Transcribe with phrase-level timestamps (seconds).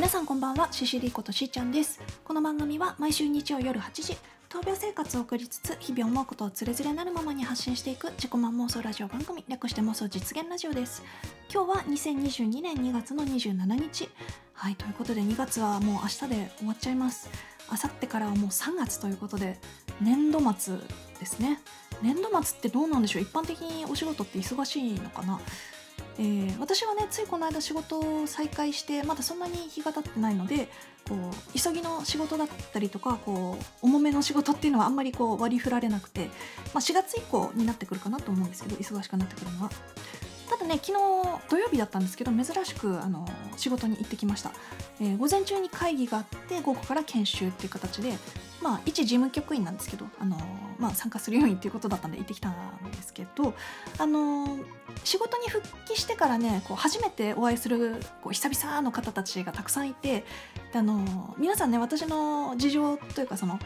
[0.00, 2.00] 皆さんこんばんはシシリことしーちゃんです。
[2.24, 4.16] この番組は毎週日曜夜8時
[4.48, 11.02] 闘病生活を送りつつ日々思うことをつれづれなるままに発信していく自己満妄想ラジオ番組略して妄想実現ラジオです。
[11.52, 14.08] 今日は2022年2月の27日。
[14.54, 17.28] はいということで2月はもう明日で終わっちゃいます。
[17.70, 19.58] 明後日からはもう3月ということで
[20.00, 20.78] 年度末
[21.18, 21.60] ですね。
[22.00, 23.22] 年度末ってどうなんでしょう？
[23.22, 25.38] 一般的にお仕事って忙しいのかな？
[26.20, 30.68] えー、私はねついこの間仕事を再開してまだそんなに日が経ってないので
[31.08, 36.30] こう急ぎの仕事だったりとかこう重めの仕事っていうのはあんまりこう割り振られなくて、ま
[36.74, 39.70] あ、4月以降になってくるかなと思うんですけど忙しくなってくるのは。
[40.50, 40.92] ただね昨日
[41.48, 43.24] 土曜日だったんですけど珍しくあの
[43.56, 44.50] 仕事に行ってきました、
[45.00, 48.12] えー、午前中に会議があって午後から研修っていう形で
[48.60, 50.36] まあ一事務局員なんですけどあの、
[50.80, 52.54] まあ、参加するようにっていうことだったんで行ってきたん
[52.90, 53.54] ですけど
[53.98, 54.58] あの
[55.04, 60.24] 仕事に復帰してからねこう初めてお会いするこう久々の方たちがたくさんいて
[60.72, 63.60] であの皆さんね私の事情というかその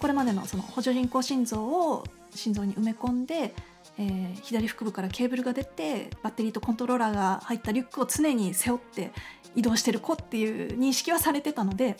[0.00, 3.54] これまでのその補助人工心臓を心臓に埋め込んで、
[3.98, 9.12] えー、左腹部からケーブルが出てバッテリーとコントローラーが入ったリュックを常に背負って
[9.54, 11.96] 移動してる子っていう認識はされてたので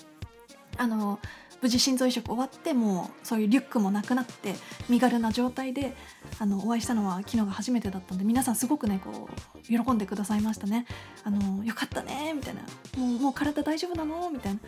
[0.78, 1.18] あの
[1.60, 4.54] 無事心臓移植終わってもうそういうリュックもなくなって
[4.88, 5.94] 身軽な状態で
[6.38, 10.86] あのお会いしたのは昨日が初めてだったんで皆さんすごくねこう喜んでくださいましたね。
[11.22, 12.62] あのよかったねみたいな。
[12.96, 14.30] もうもう体大丈夫なの？
[14.30, 14.60] みたいな。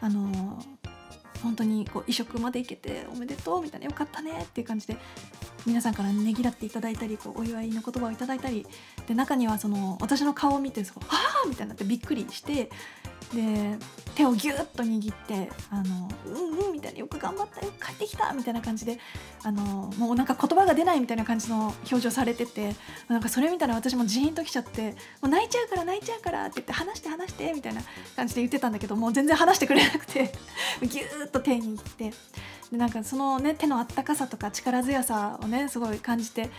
[0.00, 0.62] あの
[1.42, 4.96] 本当にこう移植まで行けておめでとうみたいなよかったねっていう感じで
[5.66, 8.66] 皆さんからねぎらっていただいたりこうお祝いの言葉をいただいたり
[9.06, 10.86] で中にはその私の顔を見て「は
[11.44, 12.70] あ!」みたいになってびっくりして
[13.34, 13.76] で
[14.14, 18.98] 手をギュッと握って「あのうんうん」みたいな「よく頑張ったよく帰ってきた」みたいな感じで
[19.42, 22.74] あのもうなんか言葉が出ないみたいな感じの表情されてて
[23.08, 27.82] なんかそれ見たら私もジーンときちゃって「もう泣いちゃうから泣いちゃうから」って言って「話して話して」みたいな
[28.14, 30.32] 感じで言ってたんだけどもう全然話してくれなくて
[30.80, 32.12] ギュッと手に握って
[32.70, 36.50] でなんかそのね手のあったかさとか力強さをねすごい感じて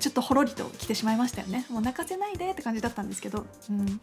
[0.00, 1.66] ちょっとほろりと来てしまいましたよね。
[1.68, 4.00] もう泣かせないでって感じだったんですけど、うん、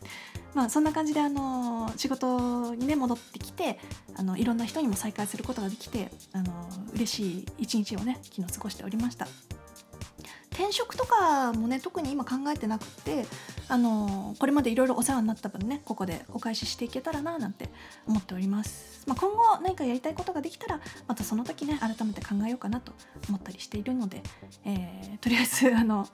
[0.53, 3.77] まあそんな感じであの仕事にね戻ってきて
[4.15, 6.53] あのいろんな人にも再会することができてあの
[6.93, 9.27] 嬉しい一日をね昨日過ごしておりました。
[10.51, 13.25] 転職とかもね特に今考えてなくて
[13.69, 17.69] あのこれまでいろいろお世話になった分ねここでお返ししていけたらななんて
[18.05, 22.91] 思っております、まあ、今後何かやりたいことができたらまたその時ね改めて考えようかなと
[23.29, 24.21] 思ったりしているので、
[24.65, 26.05] えー、とりあえずあの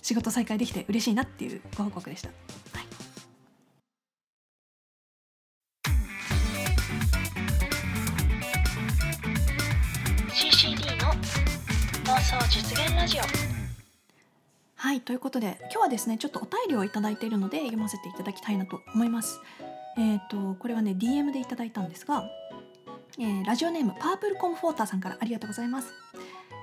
[0.00, 2.28] 仕事再開できて嬉しいなっていうご報告でした。
[2.28, 2.34] は
[2.82, 2.89] い
[15.10, 19.40] ということで今日はですねちょっとお便りをいただいているので読ませていただきたいなと思います。
[19.98, 22.30] えっ、ー、とこれはね DM でいただいたんですが、
[23.18, 25.92] えー、ラジオネームパープルコンフォーターさんからありがとうございます。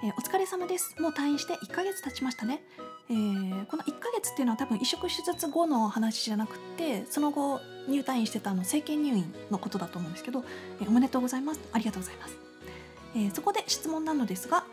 [0.01, 0.95] えー、お疲れ様です。
[1.01, 2.63] もう退院して1ヶ月経ちましたね。
[3.09, 7.59] えー、この1ヶ月っていうのは多分移植手術後の話じゃなくてその後
[7.89, 10.45] 入退院してたあの政権入院のことだと思うんですけど、
[10.79, 12.37] えー、おめでとうございますありがとうございます、
[13.13, 14.63] えー、そこで質問なのですが、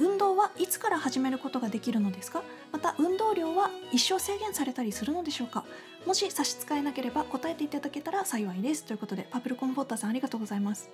[0.00, 2.42] 運動はいつから始めることができるのですか？
[2.72, 5.64] また運動量は一生制限されたりするのでしょうか？
[6.06, 8.84] もし差し支えなければ答えていただけたら幸いです。
[8.84, 10.88] ということでパープルコンフォーターさんありがとうございます。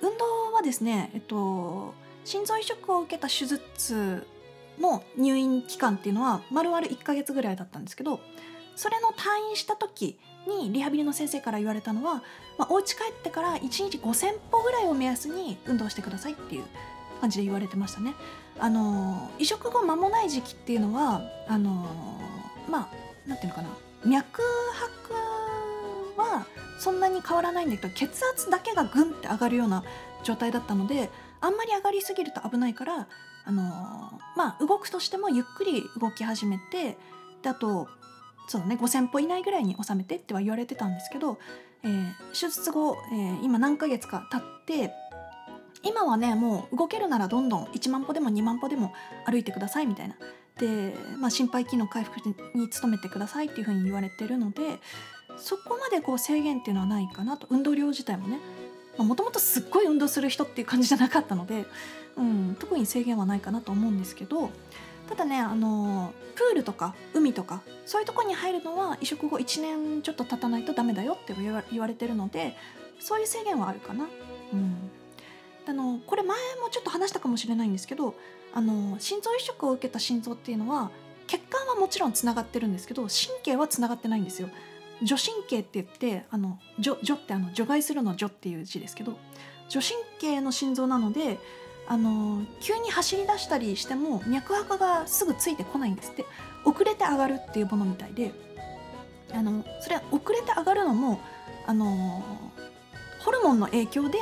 [0.00, 4.26] 運動はですねえっと心臓移植を受けた手術
[4.78, 8.20] の入院期間っていうのは丸々1ヶ月ぐらいだったんですけど
[8.76, 12.22] それの退院した時にリハビリの先生から言われたのは、
[12.56, 16.64] まあ、お家帰ってから1日5,000歩ぐらいを目安に運動してくださいっていう
[17.20, 18.14] 感じで言われてましたね。
[18.58, 21.86] あの移植後間もない時期っていうのはあの
[22.68, 23.68] まあなんていうのかな
[24.04, 25.12] 脈拍
[26.20, 26.46] は
[26.78, 29.84] そんなに変わらないんだけど血圧だけがグンって上がるような
[30.24, 33.08] 状態だったのであんまり上がりすぎると危ないから
[33.44, 33.62] あの
[34.36, 36.96] まあ動くとしてもゆっくり動き始めて
[37.42, 37.88] であと
[38.48, 41.38] そうね5,000歩以内ぐらいに収めてっては言われてたんですけど、
[41.84, 44.92] えー、手術後、えー、今何ヶ月か経って
[45.82, 48.92] 今はねもう動けるならどんどん1万歩でも2万歩でも
[49.26, 50.16] 歩いてくださいみたいな。
[50.58, 52.20] で、まあ、心肺機能回復
[52.54, 54.78] に努めてくださいっていうふうに言われてるので
[55.38, 57.46] そこまでこう制限っていうのはないかなと。
[57.50, 58.38] 運動量自体もね
[58.98, 61.64] もともとすっごい運動する人っていう感じじゃなかったので、
[62.16, 64.50] うん、特に制限はないかなと思うんですけど
[65.08, 72.56] ただねあのプールとか海とかそういうとこに入るのは移植後1年ちょっと経たないとダメだよって言われてるので
[72.98, 74.06] そういう制限はあるかな。
[74.52, 74.90] うん。
[75.66, 78.14] あのこれ前もちょっと話したかもしれないんですけど
[78.52, 80.90] あの心臓移植を受けた心臓っていうのは
[81.26, 84.48] 血管はもちろんつながってるんですけど神経はつながってないんですよ。
[85.02, 89.16] 除神経って言ってあの除除ってあの除外するの除っていう字ですけど
[89.68, 91.38] 除神経の心臓なので
[91.86, 96.26] あの急に走り出したりしても脈拍がすぐついてこないんですって
[96.64, 98.32] 遅れて上がるっていうものみたいで
[99.32, 101.20] あのそれは遅れて上がるのも
[101.66, 102.22] あの
[103.24, 104.18] ホルモンの影響で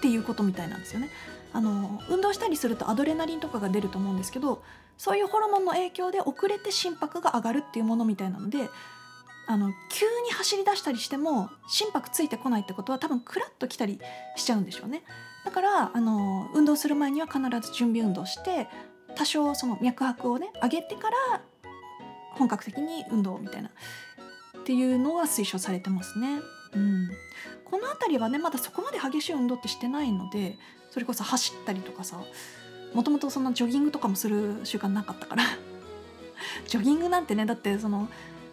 [0.00, 1.10] っていうことみたいなんですよね。
[1.52, 4.62] あの運動したりするとアドレナリンとかが出ると思うんですけど
[4.96, 8.68] そういうホルモンの影響で遅れて心拍が上がるっていうものみたいなので
[9.48, 14.00] あの急に走り出したりしても心拍ついてこないってことは多分クラッときたり
[14.36, 15.02] しちゃうんでしょうね
[15.44, 18.68] だからあの運動する前には必ず準備運動して
[19.16, 21.40] 多少その脈拍をね上げてから
[22.36, 26.40] 本格的に運動みたいなっていうのが推奨されてますね。
[26.74, 27.10] うん、
[27.64, 30.56] この辺りはねまだそこまで激しい運動ってしてないので
[30.90, 32.20] それこそ走ったりとかさ
[32.94, 35.44] もともとそんなジョギングとかもする習慣なかったから。
[36.66, 38.08] ジョギングなんてねだってその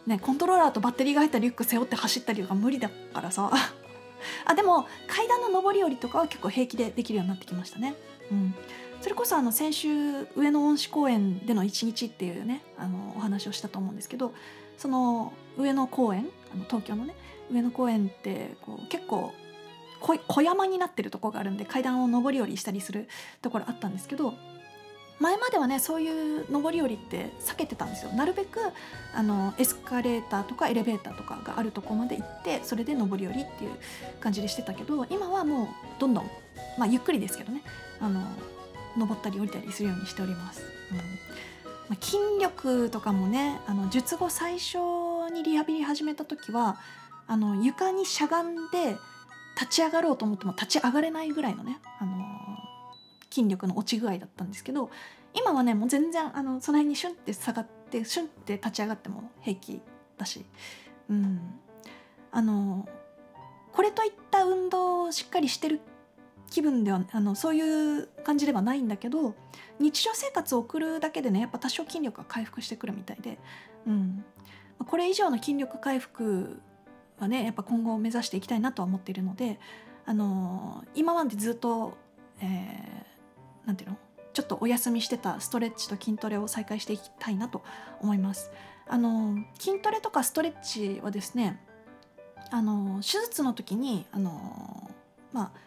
[0.06, 3.52] ねコントローラーとバッテリーが入ったリュック背負って走ったりとか無理だからさ。
[4.46, 7.96] あでも階段の上り下りとかは結構平気でできるようになってきましたね。
[8.32, 8.56] うん、
[9.02, 14.34] それこそあの先週上野恩賜公園での一日っていうねあのお話をしたと思うんですけど
[14.78, 17.16] その上野公園あの東京のね
[17.52, 19.34] 上野公園ってこう結構
[20.28, 23.08] 小山になってるとこがあるんで階段を上り下りしたりする
[23.42, 24.36] ところあったんですけど
[25.20, 28.60] 前まではねそういう上り下りって避けてたんですよなるべく
[29.16, 33.72] あのエスカレーターとかエレベーターとかがあるとこまで行ってそれで上り下りっていう
[34.20, 35.68] 感じでしてたけど今はもう
[36.00, 36.30] どんどん
[36.78, 37.64] まあゆっくりですけどね
[38.00, 38.22] あの
[38.96, 40.62] 登ったり降りたりするようにしております。
[40.62, 41.28] うん
[41.96, 44.78] 筋力とかもねあの術後最初
[45.32, 46.78] にリハビリ始めた時は
[47.28, 48.98] あの床にしゃがんで
[49.60, 52.16] 立ち上がろうと思っても立ち上がれないぐらいのね、あの
[53.32, 54.90] 筋力の落ち具合だったんですけど
[55.34, 59.82] 今はねもう全然あのその辺にシュンって下がってシュンって立ち上がっても平気
[60.18, 60.46] だし、
[61.10, 61.40] うん、
[62.32, 62.88] あの
[63.74, 65.80] これといった運動をしっかりしてる
[66.50, 69.36] 気分ではあのそういう感じではないんだけど
[69.80, 73.38] 日常生活を送るだけでねやっぱ多少筋力が回復してくるみたいで、
[73.86, 74.26] うん、
[74.86, 76.60] これ以上の筋力回復
[77.20, 79.60] はねやっぱ今後目指していきたいなとは思っているので、
[80.06, 81.98] あの今までずっと、
[82.42, 83.98] えー、ていうの？
[84.34, 87.64] ちょっとお休みしてたストレッチと筋トレを再開していきたいなと
[88.02, 88.52] 思います。
[88.88, 91.60] あの筋トレとかストレッチはですね
[92.52, 94.92] あの手術の時にあの
[95.34, 95.67] まあ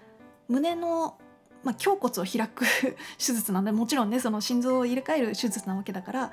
[0.50, 1.16] 胸の、
[1.64, 2.64] まあ、胸骨を開く
[3.18, 6.32] 手術なんでもちろんねその心臓を入れ替える手術なわけだから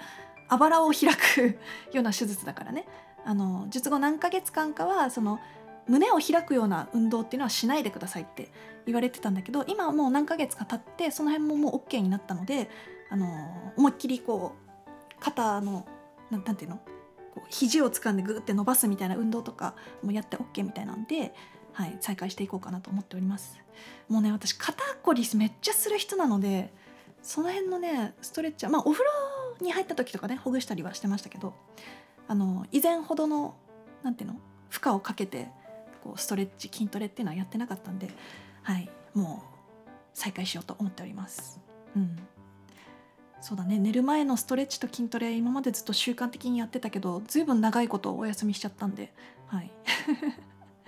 [0.49, 1.59] あばらを開く
[1.93, 2.85] ような手術だからね。
[3.25, 5.39] あの術後何ヶ月間かはその
[5.87, 8.49] 胸を開くような運動っていうのはしないでくださいって
[8.85, 12.69] 言われてたんだけど今はもう何ヶ月か経ってその辺ももう OK になったので
[13.09, 15.85] あの思いっきりこう肩の
[16.29, 16.77] なんていうの？
[17.33, 21.33] こう肘を掴んでグーって伸ばすみたいな運動とかもやって OK みたいなんで
[21.77, 23.59] はい、再開していこうかなと思っております。
[24.09, 26.73] もうね私肩こりめっちゃする人なので
[27.21, 31.53] その辺のねストレッチはまあお風呂に入った時とかねほぐしたりはしてましたけど
[32.27, 33.55] あの以前ほどの
[34.01, 35.49] 何ていうの負荷をかけて
[36.03, 38.09] こうストレッチ筋トレっていうのはやってなかったんで
[38.63, 39.43] はいも
[39.85, 41.59] う再開しようと思っております。
[41.95, 42.17] うん。
[43.39, 49.13] そうだね寝る前のストレッチと筋トレ今までずっと習慣的にやってたけどずいぶん長いことお休みしちゃったんで
[49.45, 49.71] はい。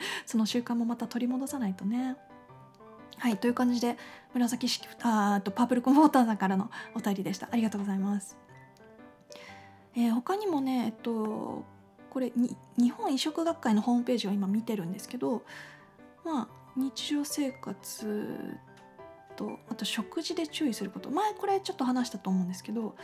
[0.26, 2.16] その習慣もまた取り戻さないとね。
[3.18, 3.98] はいという感じで
[4.34, 8.38] 紫式あとパープルコンフォーターさんからのお便りでしたありがとうございます。
[9.96, 11.66] えー、他にもねえっと
[12.10, 12.32] これ
[12.78, 15.44] 日本移植学会のホームページを今見てるんですけど
[16.24, 18.58] まあ日常生活
[19.36, 22.96] とあと食事で注意すること前これちょっと話したと思うんですけど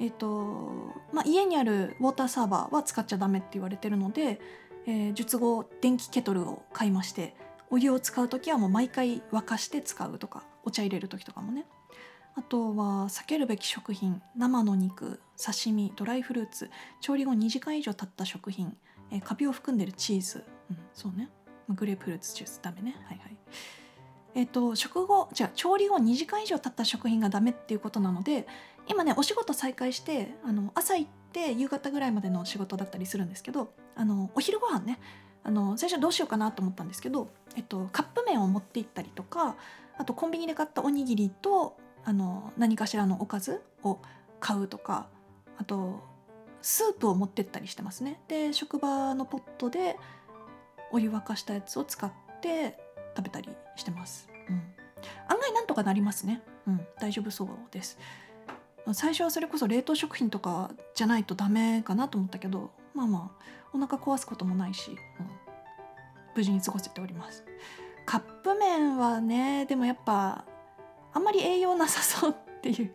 [0.00, 4.40] えっとまあ、家にあるウォーターサーバーは使っちゃダメって言われてるので
[4.86, 7.34] えー、術後電気ケトルを買いまして
[7.70, 11.66] お湯を使う時はもう毎回沸かして使うとかお茶入れる時とかもね。
[12.36, 16.70] あとは避けるべき食品生の肉刺身ドライフルーツ
[17.00, 18.76] 調理後2時間以上経った食品、
[19.10, 21.28] えー、カビを含んでるチーズ、うん、そうね。
[21.68, 22.96] グレープフルーツジュースダメね。
[23.04, 23.36] はいはい。
[24.34, 28.46] えっ、ー、と食後じゃあ調理後2時間以上経った食品がダメっていうことなので
[28.86, 34.98] 今ねお仕事再開してあの朝行ってて夕方ぐらいまでの仕事だったりするんですけどあのお昼ご飯ね
[35.42, 39.56] あの最初どうしようかなと思ったんですけど、えっと、カップ麺を持って行ったりとか
[39.96, 43.98] あとコンビニで買ったおにぎりとあの何かしらのおかずを
[44.38, 45.06] 買うとか
[45.58, 46.00] あと
[46.62, 48.20] スープを持ってったりしてますね。
[48.28, 49.96] で職場のポットで
[50.92, 52.10] お湯沸かしたやつを使っ
[52.40, 52.78] て
[53.16, 54.54] 食べたりしてます、うん、
[55.28, 57.98] 案外なんとかなりますね、うん、大丈夫そうです。
[58.92, 64.96] 最初はそれこそ冷凍食品とかじゃないとダメかなと思ったけどまあまあお腹壊すこともないし、うん、
[66.34, 67.44] 無事に過ごせております。
[68.06, 70.44] カップ麺はねでもやっぱ
[71.12, 72.94] あんまり栄養なさそうっていう。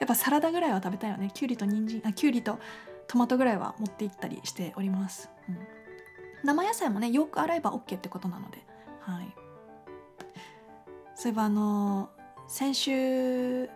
[0.00, 1.30] やっぱサラダぐらいは食べたいよね。
[1.32, 2.58] きゅうりと人参あきゅうりと
[3.06, 5.58] トマトぐらいは持って行ったりしております、うん、
[6.44, 8.58] 生野菜もねよく洗えば OK ってことなので。
[9.00, 9.34] はい。
[11.14, 12.08] そういえばあの
[12.48, 13.68] 先週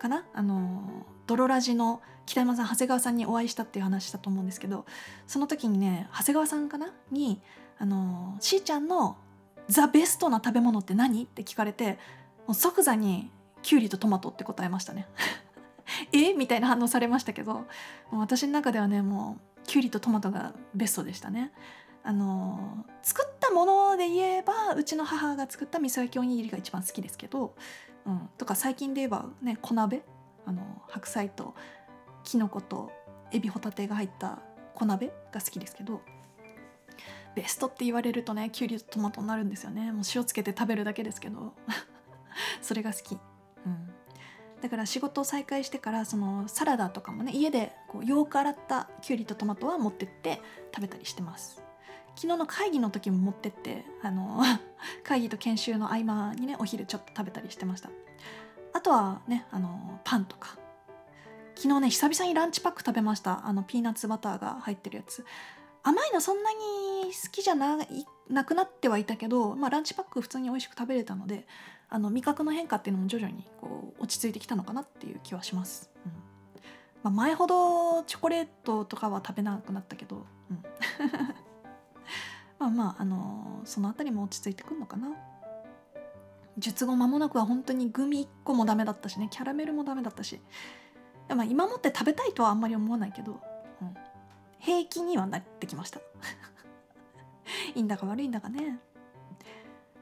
[0.00, 0.24] かな？
[0.34, 0.82] あの
[1.26, 4.84] 泥ラジの北山さん長谷川さんにお会いしたっていう話したと思うんですけど
[5.26, 6.92] その時にね長谷川さんかな？
[7.12, 7.40] に
[7.78, 9.16] あのしーちゃんの
[9.68, 11.22] ザ・ベストな食べ物って何？
[11.22, 11.98] って聞かれて
[12.46, 13.30] もう即座に
[13.62, 15.06] きゅうりとトマトって答えましたね。
[16.12, 16.32] え？
[16.32, 17.64] みたいな反応されましたけども
[18.14, 21.52] う私の中ではねもうきゅうりとトマトがベストでしたね。
[22.02, 27.54] あの作ったもので言えばうちの母が作った味噌焼きおにぎりが一番好きですけど、
[28.06, 30.02] うん、とか最近で言えばね小鍋？
[30.46, 31.54] あの白菜と
[32.24, 32.90] きのこと
[33.30, 34.40] エビホタテが入った
[34.74, 36.00] 小鍋が好きですけど
[37.36, 39.92] ベストって言われるとねきゅうりとトマトになるんですよね。
[39.92, 41.54] もう塩つけて食べるだけですけど
[42.60, 43.90] それが好き、うん、
[44.60, 50.40] だから仕事を再開してからそのサラダとかもね家でこうよく洗ったきゅうりとトマトは持ってって
[50.74, 51.62] 食べたりしてます。
[52.16, 54.42] 昨日の会議の時も持ってってあの
[55.04, 57.90] 会議と研修の合間にねお昼ちょっと食べたりしてました。
[58.72, 60.56] あとはねあのパンとか。
[61.56, 63.46] 昨日ね久々にランチパック食べました。
[63.46, 65.24] あのピーナッツバターが入ってるやつ。
[65.82, 71.46] 甘いのそんなに好きじゃないなくなってはいたけど、まあ、ランチパック普通に美味しく食べれたので
[71.88, 76.12] あの味覚の変化っていうのも徐々にこう落ち着いてきたのかなっていう気はします、うん。
[77.02, 80.62] まあ、前ほどチョコレートとかは食べなくなったけど、うん、
[82.58, 85.08] まあまあ、あのー、その辺りも落ち着いてくるのかな。
[86.58, 89.28] 術後間もなくは本当にグミ1個もダメだったしね。
[89.30, 90.40] キャラメルもダメだったし。
[91.28, 93.40] まあ今もって食べたいとはあんまり思わないけど、
[93.80, 93.94] うん、
[94.58, 96.00] 平気にはなってきました。
[97.74, 98.78] いいんだか悪いんだかね。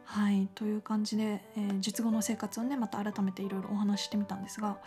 [0.05, 0.49] はい。
[0.55, 4.79] という感じで、えー、術後の生活をねまた改めていろいろお話ししてみたんですが。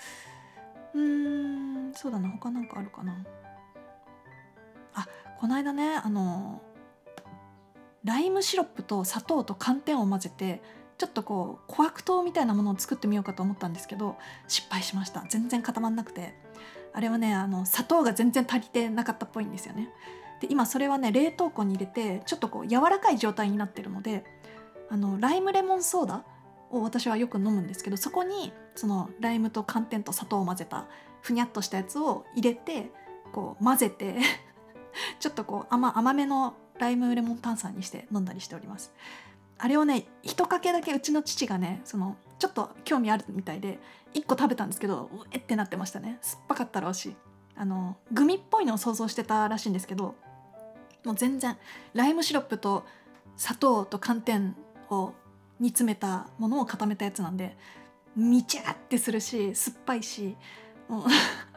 [0.93, 2.29] うーんそうだな。
[2.29, 3.23] 他なんかあるかな。
[4.93, 5.07] あ
[5.39, 6.61] この間ねあの
[8.03, 10.61] ライムシロップと砂糖と寒天を混ぜて
[10.97, 14.17] ちょっとこう琥珀糖みたいなものを作ってみようかと思ったんですけど
[14.47, 15.25] 失敗しました。
[15.29, 16.33] 全然固まんなくて。
[16.93, 19.89] あれはねあの砂糖が全然足りてなかったっぽいんですよね。
[20.41, 24.25] で今それはね冷凍庫に入れてちょっとこう柔らかい状態になってるので
[24.89, 26.23] あのライムレモンソーダ
[26.71, 30.87] を私はよく飲むんですけどそこにそのライムと寒天と砂糖を混ぜた
[31.21, 32.91] ふにゃっとしたやつを入れて
[33.31, 34.17] こう混ぜて
[35.19, 38.91] ちょっとこう甘甘めのライムレモン炭酸にして飲んだりしております。
[39.59, 43.79] あれをね一かけだけうちの父がねそのちょっと興味あるみたいで
[44.15, 46.17] 1個食べたんですけどうえってなってましたね。
[46.21, 47.15] 酸っぱかったらしい。
[47.55, 50.15] あのグミっぽいのを想像してたらしいんですけど
[51.05, 51.55] もう全然
[51.93, 52.83] ライムシロップと
[53.37, 54.55] 砂糖と寒天
[54.89, 55.13] を
[55.59, 57.55] 煮詰めたものを固めたやつなんで
[58.15, 60.35] みちゃってするし酸っぱいし
[60.89, 61.03] もう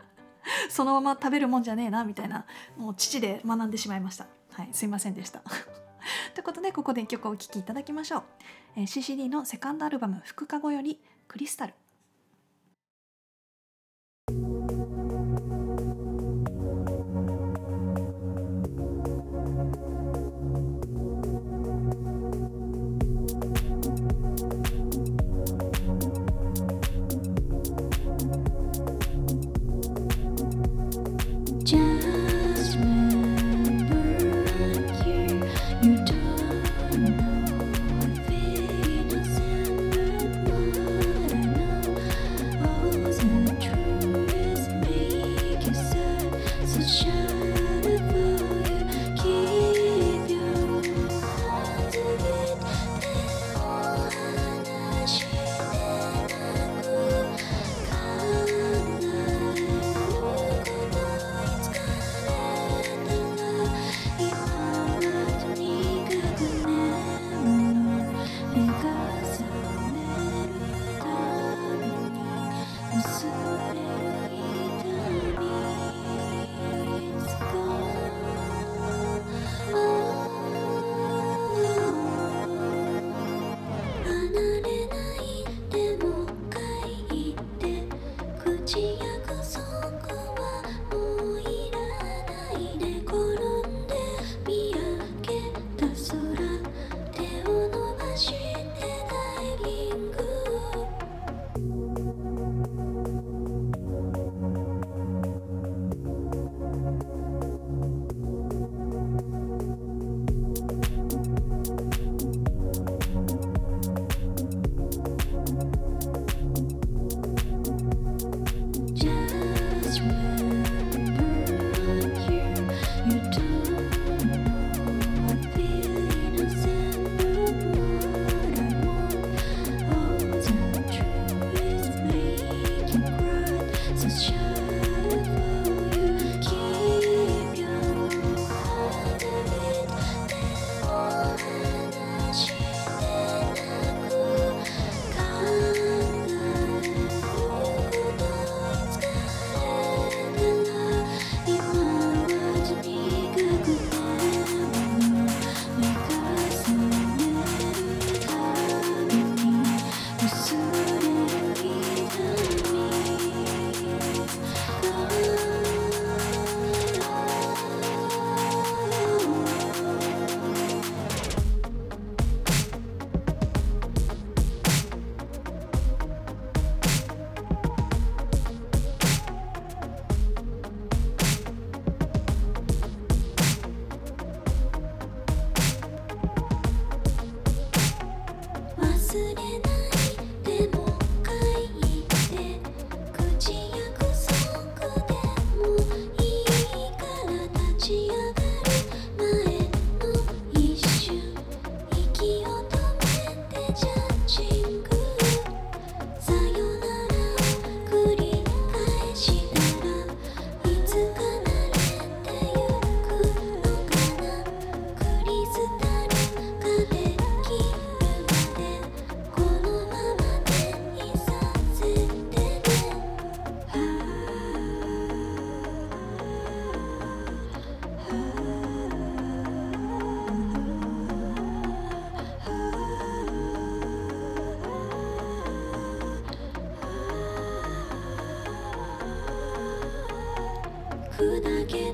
[0.68, 2.44] そのまま食べるもんじゃねえなみたいな
[2.76, 4.26] もう父で学んでしまいました。
[4.54, 5.40] はいすいませんでした。
[6.34, 8.22] ということでここで1曲お聴きいただきましょう、
[8.76, 11.74] えー、CCD のセカンドアルバム「福かご」より「クリスタル」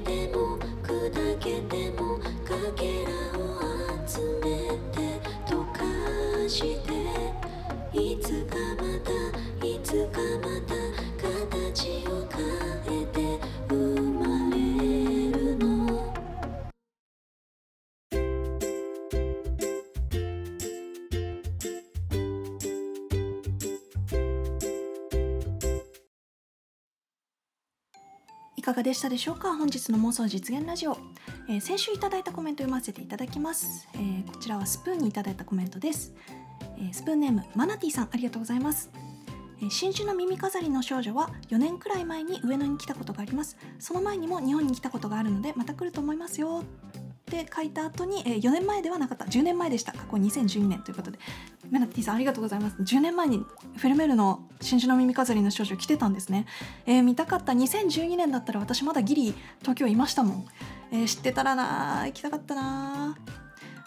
[0.01, 3.43] ても砕けてもかけらを
[4.07, 6.91] 集めて溶かして。
[7.93, 10.80] いつかまたいつかまた
[28.81, 29.55] がでしたでしょうか？
[29.55, 30.97] 本日の妄想実現ラジオ、
[31.51, 36.15] えー、先週いただいたコメント読ませていただきます、えー、こちらはスプーンにいただいたコメントです、
[36.79, 38.91] えー、スプーンネームマナティさんありがとうございます。
[39.69, 43.59] 真珠の耳飾りの少女は4年くらい前に上野に来たことがあります。
[43.79, 46.65] その前にも日本に来たことがあるのでまた来ると思いますよ。
[46.65, 49.27] って書いた後に、え、4年前ではなかった。
[49.27, 49.93] 10年前でした。
[49.93, 51.19] 過去2012年ということで。
[51.71, 52.77] メナティさんありがとうございます。
[52.83, 53.39] 10年前に
[53.77, 56.47] フェルメールの真珠の耳飾りの少女来てたんですね、
[56.87, 57.53] えー、見たかった。
[57.53, 60.47] 2012年だったら私まだギリ東京いましたもん、
[60.93, 63.17] えー、知ってたらな行きたかったな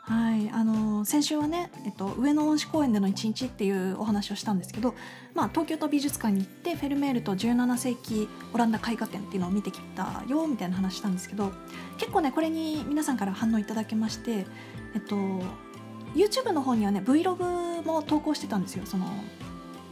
[0.05, 0.49] はい。
[0.49, 4.95] あの先週はね、えっと、上野恩賜公園での一日っていうお話をしたんですけど、
[5.33, 11.53] まあ、東京都美術館に行ってフェルメールと17世紀オランダ絵画展っていうのを見てきたよみたいな話したんですけど
[11.97, 14.45] 結構ねこれに皆さんから反応いただけまして
[14.93, 15.15] えっと
[16.15, 18.85] YouTube の方にはね Vlog も投稿してたんですよ。
[18.85, 19.07] その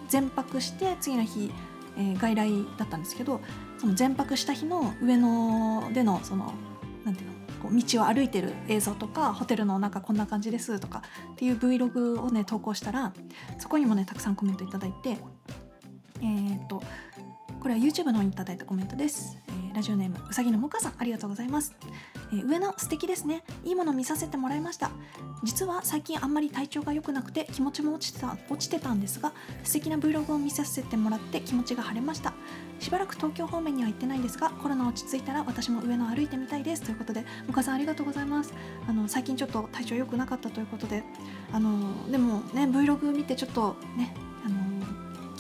[0.08, 1.52] 全泊して次の日、
[1.98, 3.40] えー、外来だったんですけど
[3.78, 6.54] その全泊した日の上野でのその
[7.06, 11.04] なんていうの道を歩いてる映像とかホテルの中こんな感じですとか
[11.34, 13.14] っていう Vlog をね投稿したら
[13.60, 15.18] そこにもねたくさんコメントいいて
[16.22, 16.84] えー、っと
[17.62, 21.76] これは YouTube の方にいただいたコメントです、えー、ラジオネームうさぎのもかさんありがとうございます、
[22.32, 23.44] えー、上の素敵ですね。
[23.64, 24.92] いいもの見させてもらいました。
[25.44, 32.34] 実は最近あんまり体調が良くなくて気持ちも落ちてた落ちてたんですが素敵な Vlog を見させてもらって気持ちが晴れました。
[32.80, 36.84] しばらく東京方面には行ってないんですがコロナ落ち着いたら私も上野歩いてみたいです。
[36.84, 38.54] ということでもかさんありがとうございます。
[38.88, 41.04] あの最近ちょっと体調良くなかったということで
[41.52, 44.14] あのでもね Vlog 見てちょっとね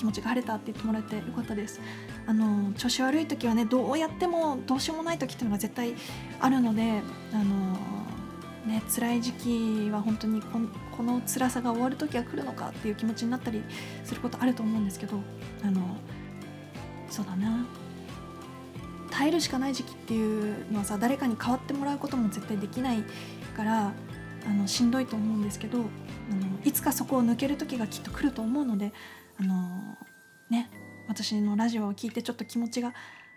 [0.02, 1.80] 気持ちが晴れたって言ってもらえてよかったです。
[2.26, 5.94] あの調子悪い時はねどうやってもどうしようもない時っていうのが絶対
[6.40, 7.78] あるのであの
[8.66, 10.60] ね辛い時期は本当にこ
[10.98, 13.62] この辛さが終わる時は来るのかっていう気持ちになったり
[14.04, 15.20] することあると思うんですけど
[15.64, 15.82] あの
[17.08, 17.68] そうだな。
[19.12, 23.04] 耐えるしかない時期っていうのはさ誰かに代わってもらうことも絶対できない
[23.56, 23.94] から
[24.48, 25.86] あのしんどいと思うんですけどあの
[26.64, 28.94] いつかそこを抜ける時がきっと来ると思うので
[29.42, 29.98] あの
[30.50, 30.70] ね
[31.08, 32.94] 私のラジオを聞いてちょっと気持ちが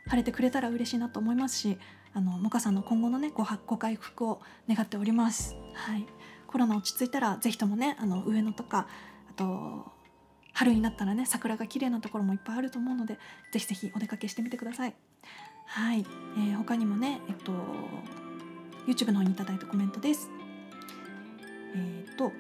[0.06, 1.78] 晴れてくれたら嬉しいなと思いますし
[2.12, 5.56] あのモカさんの今後のねごご回復を願っております。
[5.74, 6.06] はい、
[6.46, 8.86] コロナ落ち着いたらぜひともねあの上野とか
[9.28, 9.90] あと
[10.52, 13.18] 春になったらね桜が綺麗なところもいっぱいあると思うので
[13.50, 14.94] ぜひぜひお出かけしてみてください。
[15.66, 17.52] はい、えー、他にもねえっと
[18.86, 20.30] YouTube の方にいただいたコメントです。
[21.74, 22.30] えっ、と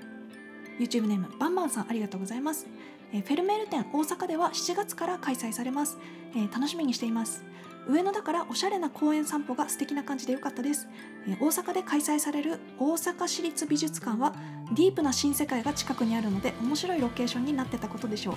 [0.78, 2.66] YouTube ネームバンバンさんありがとうございます。
[3.14, 5.98] えフェルメール展大阪では7月から開催されます、
[6.34, 7.44] えー楽しみにしています。
[7.86, 10.88] 上野だからおしゃれな公園散歩が素敵な感じで良かったです、
[11.28, 14.34] えー大阪で開催される大阪市立美術館は
[14.74, 18.34] ディープな新世界が近くにあるので面白いロケーションになってたことでしょう、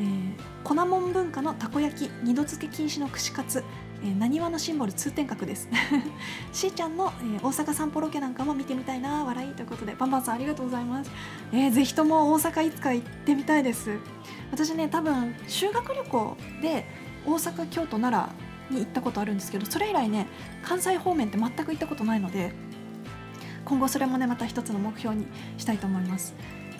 [0.00, 0.32] えー
[0.64, 3.64] 粉もん文化のたこ焼き二度漬け禁止の串カツ
[4.18, 5.68] なにわのシンボル通天閣です。
[6.52, 9.24] しーちゃんの、えー大阪散歩ロケなんかも見てみたいな。
[9.24, 11.10] 笑いということでバンバンさんありがとうございます、
[11.52, 13.98] えーぜひとも大阪いつか行ってみたいです。
[14.50, 16.86] 私ね多分修学旅行で
[17.26, 18.30] 大阪京都奈
[18.70, 20.26] 良に行ったことあるんですけどそれ以来ね
[20.62, 22.52] 関西方面って全く行ったことないので
[23.64, 25.26] 今後それもねまた一つの目標に
[25.58, 26.34] したいと思います。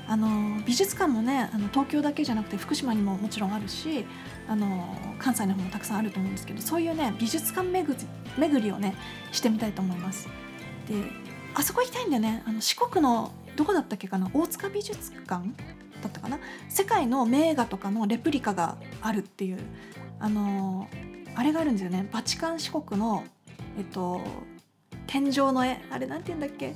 [0.09, 4.07] あの美術館もねあの東京だけじゃなくて福島にももちろんあるし
[4.49, 8.07] あの関西の方もたくさんあると思うんですけどそういうね美術館巡り
[8.39, 8.95] 巡りをね
[9.33, 10.27] してみたいと思います。
[10.89, 10.95] で
[11.55, 12.43] あそこ行きたいんだよね。
[12.47, 14.31] あの四国のどこだったっけかな？
[14.33, 16.39] 大塚美術館だったかな？
[16.69, 19.59] 世界の名画とかのレプリカがあるっていう
[20.21, 20.89] あの
[21.35, 22.09] あれがあるんですよね。
[22.11, 23.25] バチカン四国の
[23.77, 24.23] えっと
[25.07, 26.75] 天井の絵あれなんて言うんだっけ？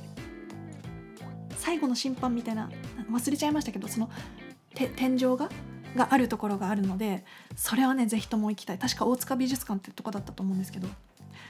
[1.63, 2.69] 最後の審判みたいな
[3.09, 4.09] 忘れちゃいましたけどその
[4.75, 5.49] 天井画
[5.95, 7.23] があるところがあるので
[7.55, 8.79] それはねぜひとも行きたい。
[8.79, 10.89] 確か大塚美術館ってとこだったと思うんですけど。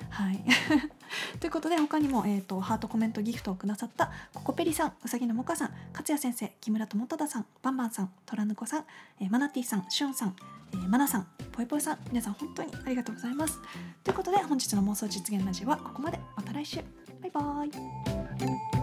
[0.10, 0.44] はい。
[1.40, 8.86] ということで他にも、えー、とハートコメントギフトをくださったココペリさんうさぎのもかさん勝也先生木村智忠さんバンバンさん虎ぬこさん、
[9.20, 10.36] えーマナティさんしゅんさん、
[10.74, 13.60] えー、マナさんぽいぽいさん皆さん本当にありがとうございます。
[14.04, 16.20] ということで本日の妄想実現ラジオはここまで。
[16.36, 16.84] また来週。
[17.22, 18.83] バイバーイ。